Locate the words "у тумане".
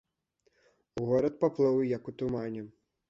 2.13-2.65